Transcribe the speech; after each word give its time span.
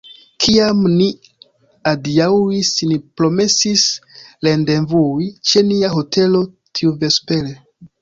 Kiam 0.43 0.79
ni 0.93 1.09
adiaŭis, 1.91 2.71
ni 2.93 2.99
promesis 3.21 3.85
rendevui 4.51 5.31
ĉe 5.53 5.67
nia 5.71 5.95
hotelo 6.01 6.47
tiuvespere. 6.77 7.59